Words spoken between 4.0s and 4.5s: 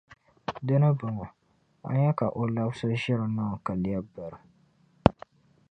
biri.